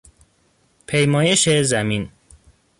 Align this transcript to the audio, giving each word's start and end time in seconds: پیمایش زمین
پیمایش 0.87 1.47
زمین 1.61 2.09